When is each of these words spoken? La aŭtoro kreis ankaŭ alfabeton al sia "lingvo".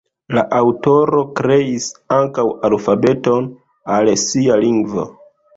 La 0.35 0.43
aŭtoro 0.59 1.19
kreis 1.41 1.91
ankaŭ 2.17 2.47
alfabeton 2.71 3.47
al 3.99 4.11
sia 4.23 4.59
"lingvo". 4.65 5.07